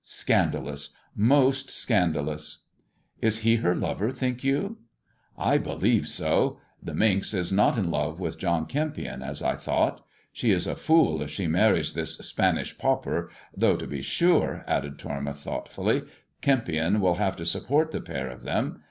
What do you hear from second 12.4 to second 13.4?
kiM La Sonora.'" Spanish pauper,